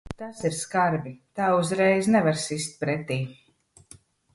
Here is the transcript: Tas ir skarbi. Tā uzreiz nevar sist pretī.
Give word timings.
Tas 0.19 0.37
ir 0.47 0.55
skarbi. 0.59 1.11
Tā 1.41 1.51
uzreiz 1.59 2.11
nevar 2.17 2.43
sist 2.49 2.77
pretī. 2.85 3.23